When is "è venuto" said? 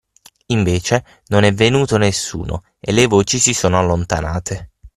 1.43-1.97